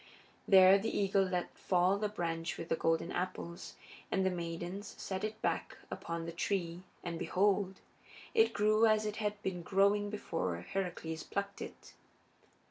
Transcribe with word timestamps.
There 0.47 0.79
the 0.79 0.89
eagle 0.97 1.21
let 1.25 1.55
fall 1.55 1.99
the 1.99 2.09
branch 2.09 2.57
with 2.57 2.69
the 2.69 2.75
golden 2.75 3.11
apples, 3.11 3.75
and 4.11 4.25
the 4.25 4.31
maidens 4.31 4.95
set 4.97 5.23
it 5.23 5.39
back 5.43 5.77
upon 5.91 6.25
the 6.25 6.31
tree, 6.31 6.81
and 7.03 7.19
behold! 7.19 7.75
it 8.33 8.51
grew 8.51 8.87
as 8.87 9.05
it 9.05 9.17
had 9.17 9.39
been 9.43 9.61
growing 9.61 10.09
before 10.09 10.59
Heracles 10.61 11.21
plucked 11.21 11.61
it. 11.61 11.93